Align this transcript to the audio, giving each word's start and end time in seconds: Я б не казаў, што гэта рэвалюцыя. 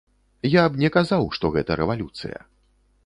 Я 0.51 0.63
б 0.69 0.79
не 0.83 0.89
казаў, 0.95 1.29
што 1.35 1.45
гэта 1.59 1.77
рэвалюцыя. 1.83 2.39